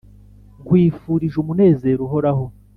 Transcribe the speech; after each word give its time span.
nkwifurije 0.61 1.35
umunezero 1.39 1.99
uhoraho, 2.07 2.45